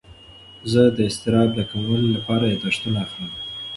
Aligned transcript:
زه 0.71 0.81
د 0.95 0.97
اضطراب 1.09 1.49
د 1.55 1.59
کمولو 1.71 2.07
لپاره 2.15 2.45
یاداښتونه 2.51 2.97
اخلم. 3.05 3.31